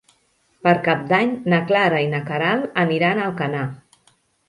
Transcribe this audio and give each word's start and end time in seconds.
Per 0.67 0.73
Cap 0.87 1.03
d'Any 1.11 1.35
na 1.55 1.61
Clara 1.73 2.01
i 2.07 2.09
na 2.17 2.25
Queralt 2.33 2.83
aniran 2.89 3.19
a 3.27 3.31
Alcanar. 3.33 3.67